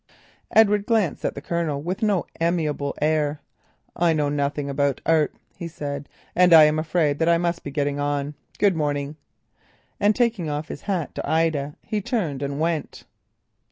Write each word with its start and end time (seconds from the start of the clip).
Edward 0.49 0.87
glanced 0.87 1.23
at 1.23 1.35
the 1.35 1.43
Colonel 1.43 1.79
with 1.79 2.01
no 2.01 2.25
amiable 2.39 2.95
air. 2.99 3.39
"I 3.95 4.13
know 4.13 4.29
nothing 4.29 4.67
about 4.67 4.99
art," 5.05 5.35
he 5.55 5.67
said, 5.67 6.09
"and 6.35 6.53
I 6.53 6.63
am 6.63 6.79
afraid 6.79 7.19
that 7.19 7.29
I 7.29 7.37
must 7.37 7.63
be 7.63 7.69
getting 7.69 7.99
on. 7.99 8.33
Good 8.57 8.75
morning," 8.75 9.15
and 9.99 10.15
taking 10.15 10.49
off 10.49 10.69
his 10.69 10.81
hat 10.81 11.13
to 11.13 11.29
Ida, 11.29 11.75
he 11.83 12.01
turned 12.01 12.41
and 12.41 12.59
went. 12.59 13.03